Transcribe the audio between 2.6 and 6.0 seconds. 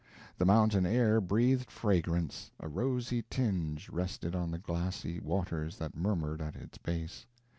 rosy tinge rested on the glassy waters that